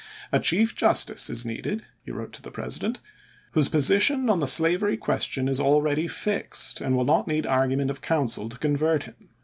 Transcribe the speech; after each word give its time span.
A 0.31 0.39
chief 0.39 0.73
justice 0.75 1.29
is 1.29 1.45
needed," 1.45 1.83
he 2.03 2.09
wrote 2.09 2.33
to 2.33 2.41
the 2.41 2.49
President," 2.49 2.99
whose 3.51 3.69
position 3.69 4.31
on 4.31 4.39
the 4.39 4.47
slavery 4.47 4.97
question 4.97 5.47
is 5.47 5.59
already 5.59 6.07
fixed 6.07 6.81
and 6.81 6.97
will 6.97 7.05
not 7.05 7.27
need 7.27 7.45
argument 7.45 7.91
of 7.91 8.01
counsel 8.01 8.49
to 8.49 8.57
convert 8.57 9.03
him." 9.03 9.29